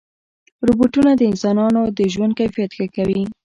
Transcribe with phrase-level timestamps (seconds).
[0.67, 3.21] روبوټونه د انسانانو د ژوند کیفیت ښه کوي.